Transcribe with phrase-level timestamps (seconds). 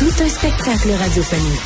[0.00, 1.60] Tout un spectacle radiophonique.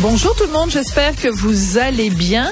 [0.00, 2.50] Bonjour tout le monde, j'espère que vous allez bien.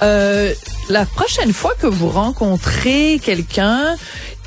[0.00, 0.54] Euh,
[0.88, 3.96] la prochaine fois que vous rencontrez quelqu'un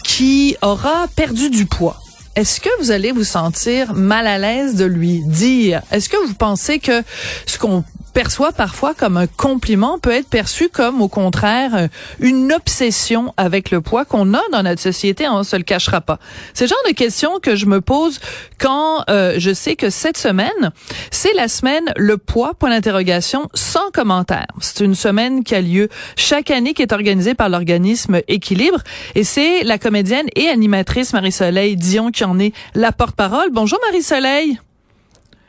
[0.03, 2.01] qui aura perdu du poids,
[2.35, 5.83] est-ce que vous allez vous sentir mal à l'aise de lui dire?
[5.91, 7.03] Est-ce que vous pensez que
[7.45, 11.87] ce qu'on perçoit parfois comme un compliment peut être perçu comme au contraire
[12.19, 16.19] une obsession avec le poids qu'on a dans notre société, on se le cachera pas.
[16.53, 18.19] C'est le genre de questions que je me pose
[18.59, 20.71] quand euh, je sais que cette semaine,
[21.09, 24.47] c'est la semaine le poids point d'interrogation sans commentaire.
[24.59, 28.79] C'est une semaine qui a lieu chaque année qui est organisée par l'organisme Équilibre
[29.15, 33.49] et c'est la comédienne et animatrice Marie-Soleil Dion qui en est la porte-parole.
[33.51, 34.59] Bonjour Marie-Soleil.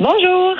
[0.03, 0.57] Bonjour.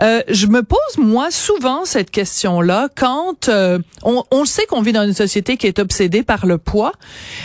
[0.00, 4.94] Euh, je me pose moi souvent cette question-là quand euh, on, on sait qu'on vit
[4.94, 6.92] dans une société qui est obsédée par le poids,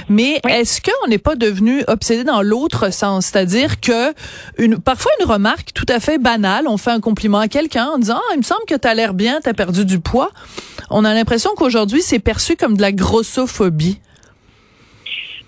[0.07, 4.13] mais est-ce qu'on n'est pas devenu obsédé dans l'autre sens, c'est-à-dire que
[4.59, 7.97] une parfois une remarque tout à fait banale, on fait un compliment à quelqu'un en
[7.97, 10.29] disant ah, il me semble que tu as l'air bien, tu as perdu du poids.
[10.89, 13.99] On a l'impression qu'aujourd'hui c'est perçu comme de la grossophobie.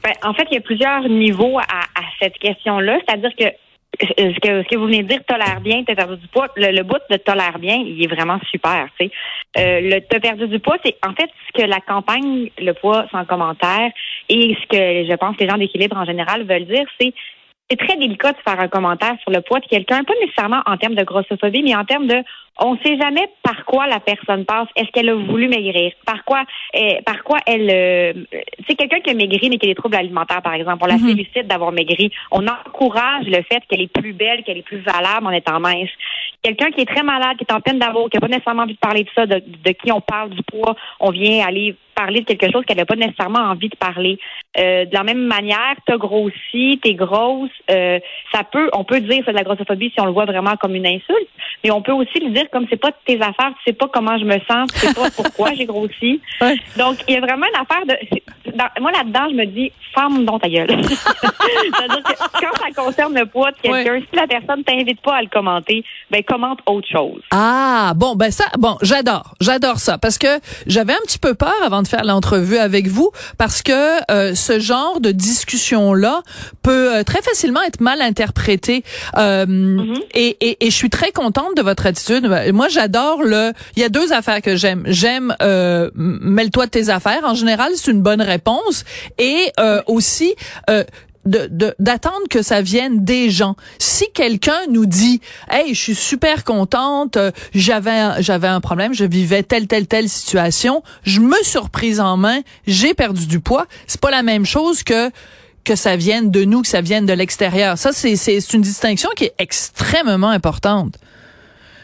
[0.03, 3.45] Ben, en fait, il y a plusieurs niveaux à, à cette question-là, c'est-à-dire que
[3.99, 6.47] ce que, ce que vous venez de dire, tolère bien, t'as perdu du poids.
[6.55, 8.87] Le, bout de tolère bien, il est vraiment super.
[8.99, 9.11] Tu sais.
[9.57, 13.05] Euh, le t'as perdu du poids, c'est en fait ce que la campagne, le poids
[13.11, 13.91] sans commentaire,
[14.29, 17.13] et ce que je pense que les gens d'équilibre en général veulent dire, c'est
[17.73, 20.77] c'est très délicat de faire un commentaire sur le poids de quelqu'un, pas nécessairement en
[20.77, 22.23] termes de grossophobie, mais en termes de
[22.59, 24.67] on ne sait jamais par quoi la personne passe.
[24.75, 25.91] Est-ce qu'elle a voulu maigrir?
[26.05, 26.43] Par quoi,
[26.75, 27.69] eh, par quoi elle...
[27.71, 28.13] Euh,
[28.67, 30.83] c'est quelqu'un qui a maigri mais qui a des troubles alimentaires, par exemple.
[30.83, 31.09] On la mhm.
[31.09, 32.11] félicite d'avoir maigri.
[32.29, 35.89] On encourage le fait qu'elle est plus belle, qu'elle est plus valable en étant mince.
[36.43, 38.73] Quelqu'un qui est très malade, qui est en peine d'amour, qui n'a pas nécessairement envie
[38.73, 39.39] de parler de ça, de,
[39.71, 42.95] qui on parle du poids, on vient aller parler de quelque chose qu'elle n'a pas
[42.95, 44.19] nécessairement envie de parler.
[44.57, 47.99] Euh, de la même manière, t'as grossi, t'es grosse, euh,
[48.33, 50.75] ça peut, on peut dire c'est de la grossophobie si on le voit vraiment comme
[50.75, 51.29] une insulte,
[51.63, 54.17] mais on peut aussi le dire comme c'est pas tes affaires, tu sais pas comment
[54.17, 56.21] je me sens, tu sais pas pourquoi j'ai grossi.
[56.77, 60.41] Donc il y a vraiment une affaire de, moi là-dedans je me dis ferme donc
[60.41, 60.67] ta gueule.
[60.83, 65.21] C'est-à-dire que quand ça concerne le poids de quelqu'un, si la personne t'invite pas à
[65.21, 67.21] le commenter, ben commente autre chose.
[67.31, 71.53] Ah bon ben ça, bon j'adore, j'adore ça parce que j'avais un petit peu peur
[71.63, 76.21] avant de faire l'entrevue avec vous parce que euh, ce genre de discussion là
[76.61, 78.83] peut euh, très facilement être mal interprété
[79.17, 80.01] euh, mm-hmm.
[80.13, 82.29] et, et, et, je suis très contente de votre attitude?
[82.53, 83.53] Moi, j'adore le.
[83.75, 84.83] Il y a deux affaires que j'aime.
[84.87, 87.21] J'aime euh, mêle-toi de tes affaires.
[87.23, 88.85] En général, c'est une bonne réponse
[89.17, 90.35] et euh, aussi.
[90.69, 90.83] Euh,
[91.25, 93.55] de d'attendre que ça vienne des gens.
[93.79, 99.05] Si quelqu'un nous dit "Hey, je suis super contente, euh, j'avais j'avais un problème, je
[99.05, 103.67] vivais telle telle telle situation, je me suis reprise en main, j'ai perdu du poids",
[103.87, 105.09] c'est pas la même chose que
[105.63, 107.77] que ça vienne de nous, que ça vienne de l'extérieur.
[107.77, 110.95] Ça c'est c'est une distinction qui est extrêmement importante.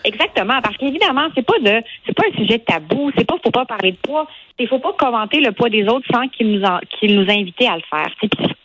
[0.05, 3.65] Exactement, parce qu'évidemment, c'est pas de, c'est pas un sujet tabou, c'est pas faut pas
[3.65, 4.27] parler de poids,
[4.57, 7.75] il faut pas commenter le poids des autres sans qu'ils nous qu'ils nous invitent à
[7.75, 8.07] le faire.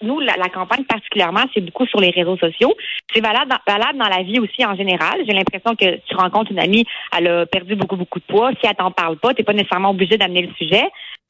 [0.03, 2.73] nous, la, campagne particulièrement, c'est beaucoup sur les réseaux sociaux.
[3.12, 5.23] C'est valable dans, valable dans la vie aussi en général.
[5.27, 6.84] J'ai l'impression que tu rencontres une amie,
[7.17, 8.50] elle a perdu beaucoup beaucoup de poids.
[8.61, 10.84] Si elle t'en parle pas, t'es pas nécessairement obligé d'amener le sujet.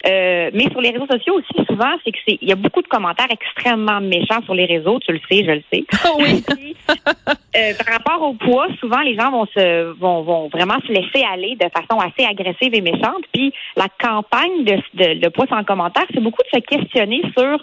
[0.07, 2.83] Euh, mais sur les réseaux sociaux aussi, souvent, c'est que c'est, il y a beaucoup
[2.83, 4.99] de commentaires extrêmement méchants sur les réseaux.
[5.01, 5.85] Tu le sais, je le sais.
[6.05, 6.45] Ah oui.
[6.89, 11.25] euh, par rapport au poids, souvent les gens vont se, vont, vont vraiment se laisser
[11.33, 13.25] aller de façon assez agressive et méchante.
[13.33, 17.59] Puis la campagne de, de le poids sans commentaire, c'est beaucoup de se questionner sur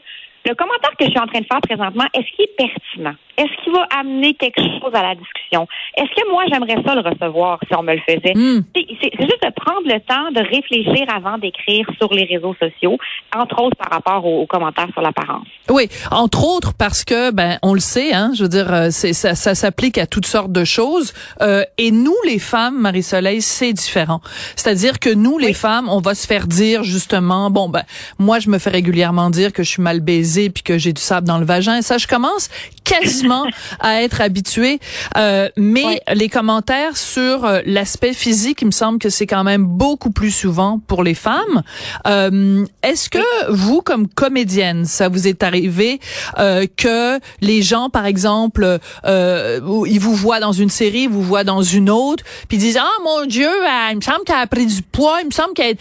[0.46, 3.16] le commentaire que je suis en train de faire présentement, est-ce qu'il est pertinent?
[3.38, 5.68] Est-ce qu'il va amener quelque chose à la discussion?
[5.96, 8.34] Est-ce que moi, j'aimerais ça le recevoir si on me le faisait?
[8.36, 8.64] Hmm.
[8.76, 12.98] C'est juste de prendre le temps de réfléchir avant d'écrire sur les réseaux sociaux,
[13.36, 15.48] entre autres par rapport aux, commentaires sur l'apparence.
[15.70, 19.36] Oui, entre autres parce que, ben, on le sait, hein, je veux dire, euh, ça
[19.56, 21.14] s'applique à toutes sortes de choses.
[21.42, 24.22] Euh, et nous, les femmes, Marie-Soleil, c'est différent.
[24.56, 27.84] C'est-à-dire que nous, les femmes, on va se faire dire justement, bon, ben,
[28.20, 31.02] moi, je me fais régulièrement dire que je suis mal baisée puis que j'ai du
[31.02, 31.82] sable dans le vagin.
[31.82, 32.50] Ça, je commence
[32.92, 33.46] quasiment
[33.80, 34.80] à être habitué.
[35.18, 39.66] Euh, mais les commentaires sur euh, l'aspect physique, il me semble que c'est quand même
[39.66, 41.64] beaucoup plus souvent pour les femmes.
[42.08, 46.00] Euh, Est-ce que vous, comme comédienne, ça vous est arrivé
[46.38, 51.44] euh, que les gens, par exemple, euh, ils vous voient dans une série, vous voient
[51.44, 53.50] dans une autre, puis disent ah mon Dieu,
[53.92, 55.78] il me semble qu'elle a pris du poids, il me semble qu'elle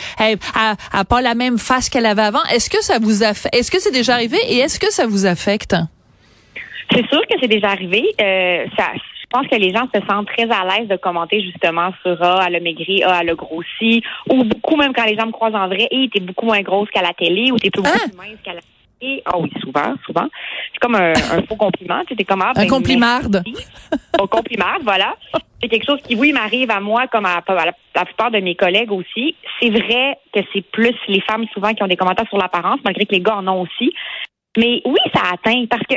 [0.54, 2.42] a, pas la même face qu'elle avait avant.
[2.52, 5.26] Est-ce que ça vous a Est-ce que c'est déjà arrivé et est-ce que ça vous
[5.26, 5.74] affecte?
[6.92, 8.02] C'est sûr que c'est déjà arrivé.
[8.20, 11.90] Euh, ça, je pense que les gens se sentent très à l'aise de commenter justement
[12.02, 15.26] sur Ah, elle a maigri, Ah, elle a grossi, ou beaucoup même quand les gens
[15.26, 17.82] me croisent en vrai, et t'es beaucoup moins grosse qu'à la télé, ou t'es plus,
[17.84, 18.06] ah!
[18.16, 19.22] mince qu'à la télé.
[19.24, 20.26] Ah oui, souvent, souvent.
[20.72, 21.14] C'est comme un,
[21.48, 22.02] faux compliment.
[22.06, 23.42] Tu comme ah, un ben, complimarde.
[24.20, 25.16] un complimarde, voilà.
[25.62, 28.92] C'est quelque chose qui, oui, m'arrive à moi comme à, la, plupart de mes collègues
[28.92, 29.36] aussi.
[29.60, 33.06] C'est vrai que c'est plus les femmes souvent qui ont des commentaires sur l'apparence, malgré
[33.06, 33.94] que les gars en ont aussi.
[34.56, 35.94] Mais oui, ça atteint parce que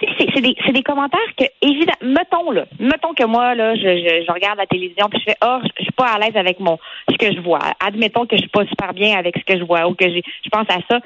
[0.00, 4.58] c'est des, des, commentaires que, évidemment, mettons, là, mettons que moi, là, je, je, regarde
[4.58, 7.32] la télévision puis je fais, oh, je, suis pas à l'aise avec mon, ce que
[7.32, 7.60] je vois.
[7.80, 10.48] Admettons que je suis pas super bien avec ce que je vois ou que je
[10.50, 11.00] pense à ça.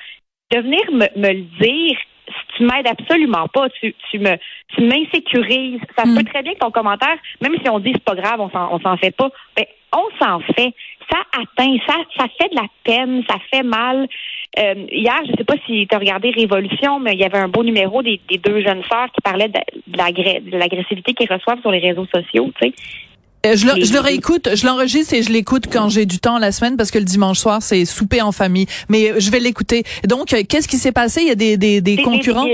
[0.50, 1.98] De venir me, me le dire,
[2.56, 3.68] tu m'aides absolument pas.
[3.70, 4.36] Tu, tu me,
[4.74, 5.80] tu m'insécurises.
[5.96, 6.16] Ça mm.
[6.16, 8.72] peut très bien que ton commentaire, même si on dit c'est pas grave, on s'en,
[8.72, 10.74] on s'en fait pas, ben, on s'en fait.
[11.10, 14.08] Ça atteint, ça, ça fait de la peine, ça fait mal.
[14.58, 17.48] Euh, hier, je sais pas si tu as regardé Révolution, mais il y avait un
[17.48, 21.78] beau numéro des, deux jeunes sœurs qui parlaient de, de l'agressivité qu'ils reçoivent sur les
[21.78, 22.74] réseaux sociaux, tu sais.
[23.46, 26.38] Euh, je, le, je le réécoute, je l'enregistre et je l'écoute quand j'ai du temps
[26.38, 28.66] la semaine parce que le dimanche soir c'est souper en famille.
[28.88, 29.84] Mais euh, je vais l'écouter.
[30.08, 31.20] Donc, qu'est-ce qui s'est passé?
[31.22, 32.46] Il y a des, des, des concurrents?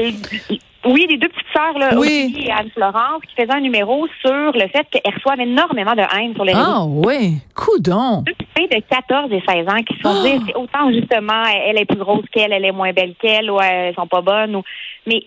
[0.85, 2.35] Oui, les deux petites sœurs, là, oui.
[2.39, 6.45] et Anne-Florence, qui faisaient un numéro sur le fait qu'elles reçoivent énormément de haine sur
[6.45, 6.67] les réseaux.
[6.67, 8.23] Ah oui, coudon.
[8.23, 11.85] Deux filles de 14 et 16 ans qui se sont dit, autant justement, elle est
[11.85, 14.63] plus grosse qu'elle, elle est moins belle qu'elle, ou elles sont pas bonnes, ou...
[15.07, 15.23] mais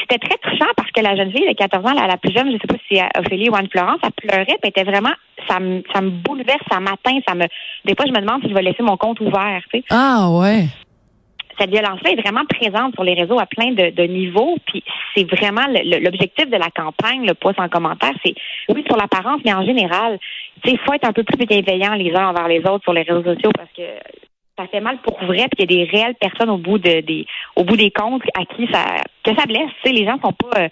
[0.00, 2.52] c'était très touchant parce que la jeune fille de 14 ans, la, la plus jeune,
[2.52, 5.12] je sais pas si c'est Ophélie ou Anne-Florence, elle pleurait, elle était vraiment,
[5.48, 7.46] ça me, ça me bouleverse, ça m'atteint, ça me,
[7.84, 9.84] des fois, je me demande si je vais laisser mon compte ouvert, tu sais.
[9.90, 10.66] Ah, ouais.
[11.58, 14.82] Cette violence-là est vraiment présente sur les réseaux à plein de, de niveaux, puis
[15.14, 18.34] c'est vraiment l'objectif de la campagne, le poids sans commentaire, c'est,
[18.68, 20.18] oui, sur l'apparence, mais en général,
[20.64, 23.24] il faut être un peu plus bienveillant les uns envers les autres sur les réseaux
[23.24, 23.82] sociaux parce que
[24.58, 27.00] ça fait mal pour vrai, puis il y a des réelles personnes au bout de
[27.00, 27.26] des
[27.56, 28.84] au bout des comptes à qui ça
[29.22, 29.70] que ça blesse.
[29.82, 30.68] Tu sais, les gens sont pas euh,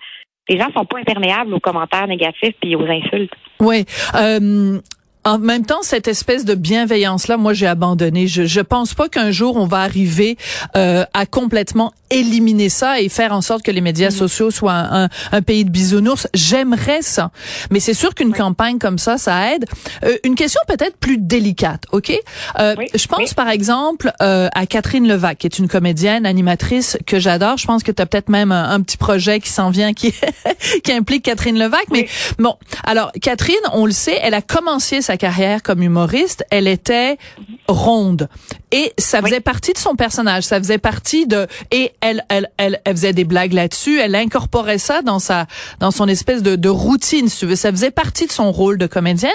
[0.48, 3.32] les gens sont pas imperméables aux commentaires négatifs puis aux insultes.
[3.60, 3.84] Oui.
[4.14, 4.78] Euh,
[5.24, 8.26] en même temps, cette espèce de bienveillance-là, moi, j'ai abandonné.
[8.26, 10.36] Je, je pense pas qu'un jour on va arriver
[10.76, 14.12] euh, à complètement éliminer ça et faire en sorte que les médias mm.
[14.12, 16.28] sociaux soient un, un, pays de bisounours.
[16.32, 17.30] J'aimerais ça,
[17.70, 19.66] mais c'est sûr qu'une campagne comme ça, ça aide.
[20.04, 22.12] Euh, une question peut-être plus délicate, ok?
[22.58, 27.18] Euh, Je pense par exemple euh, à Catherine Levac, qui est une comédienne, animatrice que
[27.18, 27.56] j'adore.
[27.56, 30.14] Je pense que tu as peut-être même un, petit projet qui s'en vient qui
[30.84, 31.84] qui implique Catherine Levac.
[31.90, 32.08] Mais
[32.38, 37.18] bon, alors Catherine, on le sait, elle a commencé sa carrière comme humoriste, elle était
[37.66, 38.28] ronde
[38.74, 42.80] et ça faisait partie de son personnage, ça faisait partie de et elle elle elle,
[42.84, 45.46] elle faisait des blagues là-dessus, elle incorporait ça dans sa
[45.80, 48.78] dans son espèce de, de routine, si tu veux, ça faisait partie de son rôle
[48.78, 49.32] de comédienne.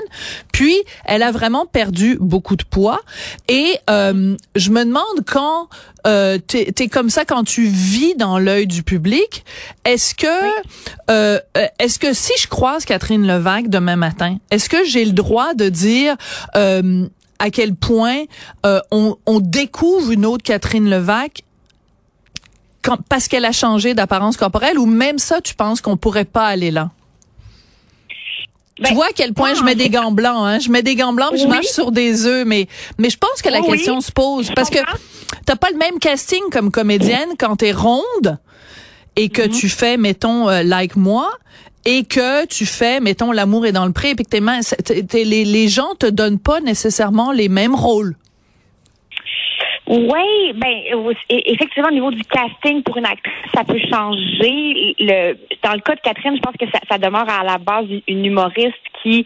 [0.54, 0.76] Puis
[1.06, 3.00] elle a vraiment perdu beaucoup de poids.
[3.48, 5.68] Et euh, je me demande quand
[6.08, 9.44] euh, t'es es comme ça quand tu vis dans l'œil du public,
[9.86, 10.28] est-ce que
[11.10, 11.40] euh,
[11.80, 15.70] est-ce que si je croise Catherine Levac demain matin, est-ce que j'ai le droit de
[15.70, 16.16] dire
[16.56, 17.08] euh,
[17.40, 18.26] à quel point
[18.66, 21.44] euh, on, on, découvre une autre Catherine Levac
[22.98, 26.72] parce qu'elle a changé d'apparence corporelle ou même ça, tu penses qu'on pourrait pas aller
[26.72, 26.92] là?
[28.80, 30.60] tu ben, vois à quel point je mets des gants blancs, hein?
[30.60, 32.68] Je mets des gants blancs, je marche sur des œufs, mais
[32.98, 34.80] mais je pense que la question se pose parce que
[35.46, 38.40] t'as pas le même casting comme comédienne quand t'es ronde
[39.18, 39.60] et que mm-hmm.
[39.60, 41.30] tu fais, mettons, euh, like moi,
[41.84, 44.60] et que tu fais, mettons, l'amour est dans le pré, et que tes mains,
[45.14, 48.16] les, les gens te donnent pas nécessairement les mêmes rôles.
[49.90, 50.84] Oui, ben
[51.30, 54.96] effectivement au niveau du casting pour une actrice, ça peut changer.
[55.00, 57.88] Le, dans le cas de Catherine, je pense que ça, ça demeure à la base
[58.08, 59.26] une humoriste qui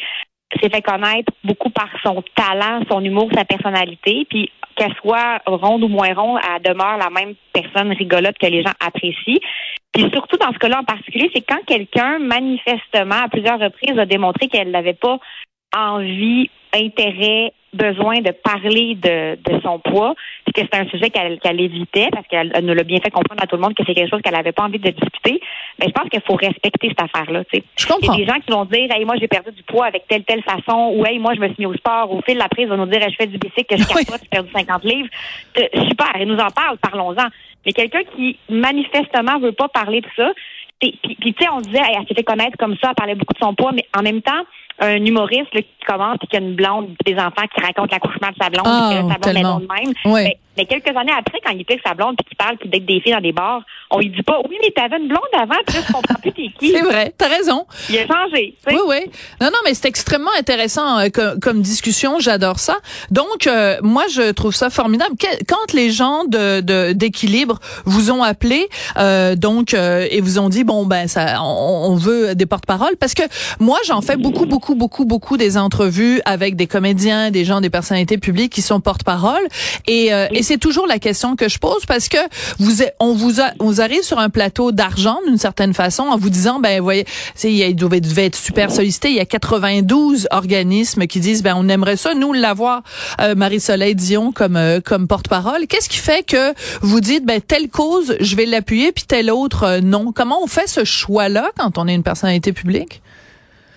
[0.61, 4.25] s'est fait connaître beaucoup par son talent, son humour, sa personnalité.
[4.29, 8.63] Puis qu'elle soit ronde ou moins ronde, elle demeure la même personne rigolote que les
[8.63, 9.39] gens apprécient.
[9.91, 14.05] Puis surtout dans ce cas-là en particulier, c'est quand quelqu'un manifestement à plusieurs reprises a
[14.05, 15.19] démontré qu'elle n'avait pas
[15.75, 20.15] envie, intérêt, besoin de parler de, de son poids,
[20.45, 23.47] puis que c'est un sujet qu'elle évitait parce qu'elle nous l'a bien fait comprendre à
[23.47, 25.41] tout le monde que c'est quelque chose qu'elle n'avait pas envie de discuter.
[25.79, 27.43] Mais je pense qu'il faut respecter cette affaire-là.
[27.45, 27.63] Tu sais.
[27.77, 28.13] Je comprends.
[28.13, 30.07] Il y a des gens qui vont dire, hey, moi j'ai perdu du poids avec
[30.07, 32.11] telle telle façon, ou hey, moi je me suis mis au sport.
[32.11, 34.21] Au fil de la prise, va nous dire, je fais du bicycle, que je capote,
[34.21, 35.09] j'ai perdu 50 livres.
[35.55, 37.27] Super, elle nous en parle, parlons-en.
[37.65, 40.31] Mais quelqu'un qui manifestement veut pas parler de ça,
[40.79, 43.33] Puis, puis tu sais, on disait, elle s'est fait connaître comme ça, elle parlait beaucoup
[43.33, 44.43] de son poids, mais en même temps,
[44.79, 48.35] un humoriste qui commence et qui a une blonde, des enfants qui racontent l'accouchement de
[48.41, 50.13] sa blonde, oh, que sa blonde est de même.
[50.13, 50.23] Ouais.
[50.23, 52.69] Mais, mais quelques années après, quand il était avec sa blonde puis qu'il parle puis
[52.69, 55.19] d'être des filles dans des bars, on lui dit pas oui mais t'avais une blonde
[55.33, 56.71] avant puis là je comprends plus t'es qui.
[56.73, 57.65] C'est vrai, t'as raison.
[57.89, 58.55] Il a changé.
[58.67, 58.97] Oui, oui.
[59.41, 62.19] Non, non, mais c'est extrêmement intéressant euh, comme, comme discussion.
[62.19, 62.77] J'adore ça.
[63.11, 65.15] Donc, euh, moi, je trouve ça formidable.
[65.17, 68.67] Que- quand les gens de de- d'équilibre vous ont appelé,
[68.97, 72.95] euh, donc, euh, et vous ont dit bon ben ça, on, on veut des porte-paroles,
[72.99, 73.23] parce que
[73.59, 77.69] moi, j'en fais beaucoup, beaucoup, beaucoup, beaucoup des entrevues avec des comédiens, des gens, des
[77.69, 79.41] personnalités publiques qui sont porte-parole,
[79.87, 82.17] et, euh, et c'est toujours la question que je pose parce que
[82.59, 86.81] vous, on vous, arrive sur un plateau d'argent d'une certaine façon en vous disant ben
[86.81, 87.05] voyez,
[87.45, 89.07] il devait, être super sollicité.
[89.07, 92.83] Il y a 92 organismes qui disent ben on aimerait ça nous l'avoir
[93.21, 95.65] euh, Marie-Soleil Dion comme euh, comme porte-parole.
[95.67, 99.63] Qu'est-ce qui fait que vous dites ben telle cause je vais l'appuyer puis telle autre
[99.63, 100.11] euh, non?
[100.11, 103.01] Comment on fait ce choix là quand on est une personnalité publique?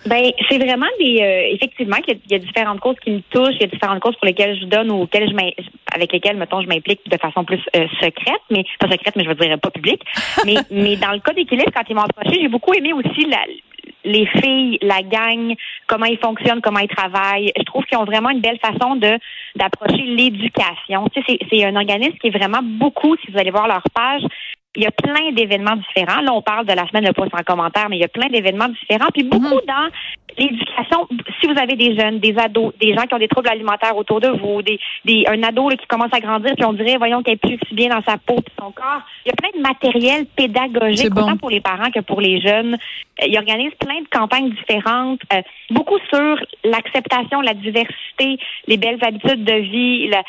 [0.05, 1.19] Ben, c'est vraiment des.
[1.21, 3.63] euh, effectivement, qu'il y, a- il y a différentes causes qui me touchent, il y
[3.65, 5.35] a différentes causes pour lesquelles je donne ou auxquelles je
[5.93, 9.29] avec lesquelles, mettons, je m'implique de façon plus euh, secrète, mais pas secrète, mais je
[9.29, 10.01] veux dire pas publique.
[10.45, 13.39] mais, mais dans le cas d'équilibre, quand ils m'ont approché, j'ai beaucoup aimé aussi la,
[14.05, 15.53] les filles, la gang,
[15.87, 17.51] comment ils fonctionnent, comment ils travaillent.
[17.57, 19.17] Je trouve qu'ils ont vraiment une belle façon de
[19.55, 21.07] d'approcher l'éducation.
[21.13, 24.21] Tu sais, c'est un organisme qui est vraiment beaucoup, si vous allez voir leur page,
[24.75, 26.21] il y a plein d'événements différents.
[26.21, 28.27] Là, on parle de la semaine de poids sans commentaire, mais il y a plein
[28.27, 29.09] d'événements différents.
[29.13, 29.89] Puis beaucoup dans
[30.37, 31.07] l'éducation,
[31.41, 34.21] si vous avez des jeunes, des ados, des gens qui ont des troubles alimentaires autour
[34.21, 37.23] de vous, des, des un ado là, qui commence à grandir, puis on dirait, voyons
[37.23, 39.01] qu'elle est plus si bien dans sa peau puis son corps.
[39.25, 41.23] Il y a plein de matériel pédagogique, bon.
[41.23, 42.75] autant pour les parents que pour les jeunes.
[43.21, 48.99] Euh, Il organise plein de campagnes différentes, euh, beaucoup sur l'acceptation, la diversité, les belles
[49.01, 50.21] habitudes de vie, la,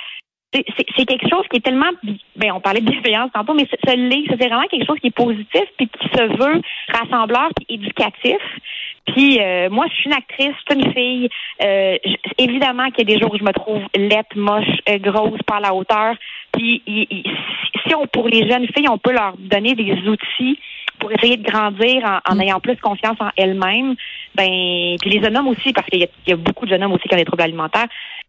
[0.52, 1.90] c'est quelque chose qui est tellement
[2.36, 3.92] ben on parlait de bienveillance tantôt mais ce Ça,
[4.40, 8.38] c'est vraiment quelque chose qui est positif puis qui se veut rassembleur puis éducatif.
[9.06, 11.28] Puis euh, moi je suis une actrice je suis une fille.
[11.62, 14.98] Euh, je- évidemment qu'il y a des jours où je me trouve laite moche euh,
[14.98, 16.14] grosse pas à la hauteur.
[16.52, 16.82] Puis
[17.86, 20.58] si on pour les jeunes filles on peut leur donner des outils
[20.98, 23.94] pour essayer de grandir en, en ayant plus confiance en elles-mêmes
[24.34, 26.92] ben puis les jeunes hommes aussi parce qu'il y, y a beaucoup de jeunes hommes
[26.92, 27.86] aussi qui ont des troubles alimentaires.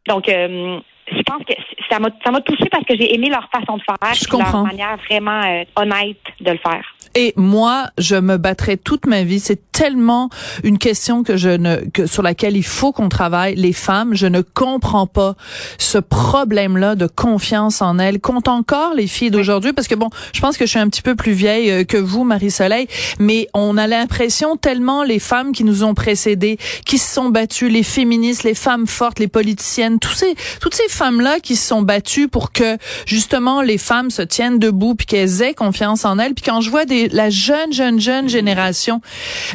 [0.08, 0.80] Donc euh,
[1.12, 1.54] je pense que
[1.90, 4.44] ça m'a ça m'a touché parce que j'ai aimé leur façon de faire, Je leur
[4.46, 4.64] comprends.
[4.64, 6.84] manière vraiment euh, honnête de le faire.
[7.16, 9.40] Et moi, je me battrai toute ma vie.
[9.40, 10.30] C'est tellement
[10.64, 13.56] une question que je ne, que sur laquelle il faut qu'on travaille.
[13.56, 15.36] Les femmes, je ne comprends pas
[15.78, 18.20] ce problème-là de confiance en elles.
[18.20, 21.02] Compte encore les filles d'aujourd'hui, parce que bon, je pense que je suis un petit
[21.02, 22.88] peu plus vieille euh, que vous, Marie-Soleil,
[23.20, 27.70] mais on a l'impression tellement les femmes qui nous ont précédées, qui se sont battues,
[27.70, 31.82] les féministes, les femmes fortes, les politiciennes, tous ces, toutes ces femmes-là qui se sont
[31.82, 36.34] battues pour que justement les femmes se tiennent debout puis qu'elles aient confiance en elles.
[36.34, 39.02] Puis quand je vois des, la jeune, jeune, jeune génération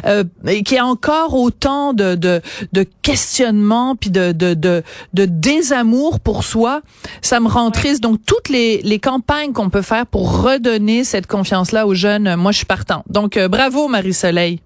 [0.05, 2.41] euh, et qui a encore autant de, de,
[2.73, 4.83] de questionnements puis de, de, de,
[5.13, 6.81] de désamour pour soi,
[7.21, 8.01] ça me rend triste.
[8.01, 12.37] Donc toutes les, les campagnes qu'on peut faire pour redonner cette confiance-là aux jeunes, euh,
[12.37, 13.03] moi je suis partant.
[13.09, 14.59] Donc euh, bravo Marie-Soleil.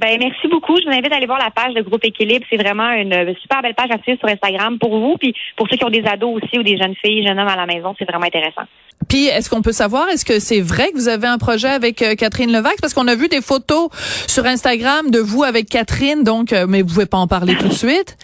[0.00, 0.76] Ben merci beaucoup.
[0.78, 2.46] Je vous invite à aller voir la page de Groupe Équilibre.
[2.48, 5.76] C'est vraiment une super belle page à suivre sur Instagram pour vous, puis pour ceux
[5.76, 8.06] qui ont des ados aussi ou des jeunes filles, jeunes hommes à la maison, c'est
[8.06, 8.62] vraiment intéressant.
[9.08, 12.02] Puis, est-ce qu'on peut savoir, est-ce que c'est vrai que vous avez un projet avec
[12.02, 12.80] euh, Catherine Levac?
[12.80, 13.88] Parce qu'on a vu des photos
[14.28, 17.68] sur Instagram de vous avec Catherine, donc, euh, mais vous pouvez pas en parler tout
[17.68, 18.16] de suite.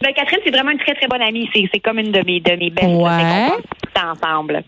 [0.00, 1.48] Ben, Catherine, c'est vraiment une très très bonne amie.
[1.54, 2.96] C'est c'est comme une de mes de mes belles.
[2.96, 3.48] Ouais.
[3.94, 4.62] temps ensemble.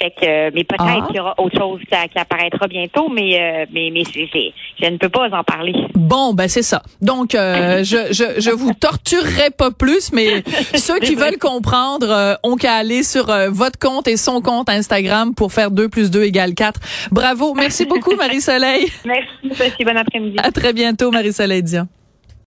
[0.00, 1.04] Fait que, euh, mais peut-être Ah.
[1.06, 4.90] qu'il y aura autre chose qui, apparaîtra bientôt, mais euh, mais mais c'est- c'est- je
[4.90, 5.72] ne peux pas en parler.
[5.94, 6.82] Bon, ben c'est ça.
[7.00, 10.42] Donc, euh, je, je, je vous torturerai pas plus, mais
[10.74, 14.68] ceux qui veulent comprendre euh, ont qu'à aller sur euh, votre compte et son compte
[14.68, 16.80] Instagram pour faire 2 plus 2 égale 4.
[17.10, 17.54] Bravo.
[17.54, 18.86] Merci beaucoup, Marie-Soleil.
[19.04, 19.84] Merci, Sophie.
[19.84, 20.36] Bon après-midi.
[20.42, 21.86] À très bientôt, Marie-Soleil Dion.